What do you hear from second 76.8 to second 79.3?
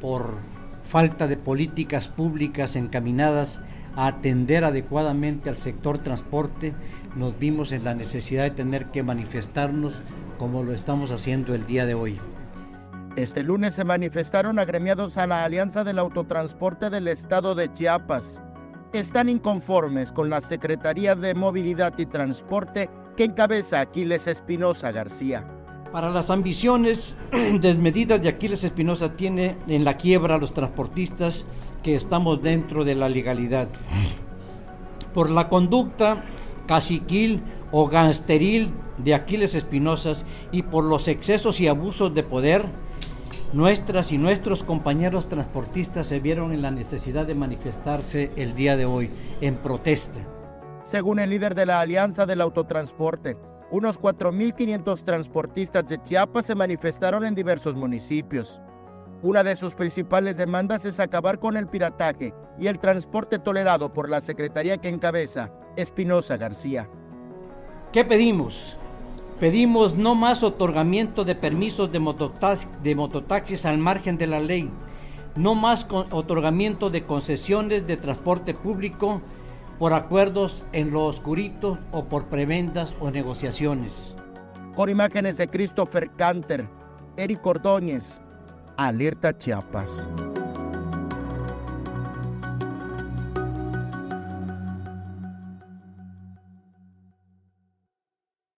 de concesiones de transporte público